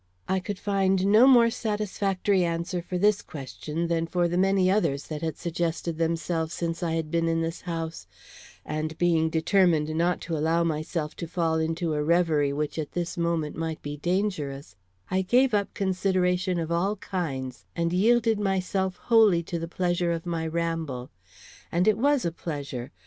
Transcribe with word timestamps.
I 0.27 0.39
could 0.39 0.57
find 0.57 1.05
no 1.05 1.27
more 1.27 1.51
satisfactory 1.51 2.43
answer 2.43 2.81
for 2.81 2.97
this 2.97 3.21
question 3.21 3.85
than 3.85 4.07
for 4.07 4.27
the 4.27 4.35
many 4.35 4.67
others 4.67 5.05
that 5.09 5.21
had 5.21 5.37
suggested 5.37 5.99
themselves 5.99 6.55
since 6.55 6.81
I 6.81 6.93
had 6.93 7.11
been 7.11 7.27
in 7.27 7.41
this 7.41 7.61
house; 7.61 8.07
and 8.65 8.97
being 8.97 9.29
determined 9.29 9.93
not 9.95 10.19
to 10.21 10.35
allow 10.35 10.63
myself 10.63 11.15
to 11.17 11.27
fall 11.27 11.59
into 11.59 11.93
a 11.93 12.03
reverie 12.03 12.51
which 12.51 12.79
at 12.79 12.93
this 12.93 13.15
moment 13.15 13.55
might 13.55 13.83
be 13.83 13.95
dangerous, 13.97 14.75
I 15.11 15.21
gave 15.21 15.53
up 15.53 15.71
consideration 15.75 16.57
of 16.59 16.71
all 16.71 16.95
kinds, 16.95 17.65
and 17.75 17.93
yielded 17.93 18.39
myself 18.39 18.95
wholly 18.97 19.43
to 19.43 19.59
the 19.59 19.67
pleasure 19.67 20.11
of 20.11 20.25
my 20.25 20.47
ramble. 20.47 21.11
And 21.71 21.87
it 21.87 21.95
was 21.99 22.25
a 22.25 22.31
pleasure! 22.31 22.91